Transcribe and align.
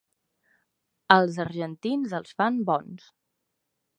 Els 1.15 1.37
argentins 1.43 2.17
els 2.21 2.33
fan 2.39 2.59
bons. 2.73 3.07